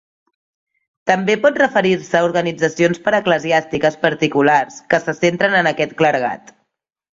[1.11, 6.53] També pot referir-se a organitzacions paraeclesiàstiques particulars que se centren en aquest clergat.